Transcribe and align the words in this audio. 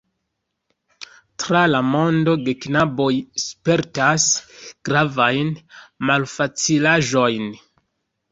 Tra 1.41 1.59
la 1.73 1.81
mondo 1.95 2.33
geknaboj 2.47 3.09
spertas 3.43 4.25
gravajn 4.89 5.53
malfacilaĵojn. 6.11 7.47